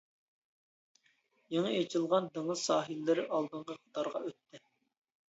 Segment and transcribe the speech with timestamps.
[1.55, 4.63] يېڭى ئېچىلغان دېڭىز ساھىللىرى ئالدىنقى قاتارغا ئۆتتى.